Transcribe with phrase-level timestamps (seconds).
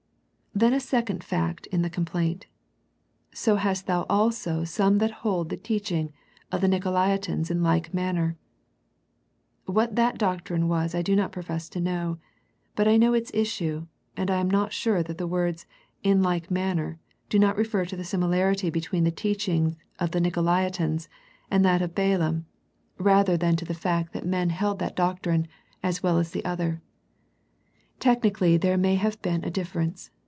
[0.53, 2.45] Then a second fact in the complaint,"
[3.33, 6.11] So hast thou also some that hold the teaching
[6.51, 8.35] of the Nicolaitans in like manner."
[9.65, 12.17] What that doctrine was I do not profess to know,
[12.75, 13.87] but I know its issue,
[14.17, 15.65] and I am not sure that the words"
[16.03, 16.99] in like manner,"
[17.29, 21.07] do not refer to the similarity between the teaching of the Nicolai tans,
[21.49, 22.45] and that of Balaam,
[22.97, 25.47] rather than to the loo A First Century Message fact that men held that doctrine,
[25.81, 26.81] as well as the other.
[28.01, 30.09] Technically there may have been a difference.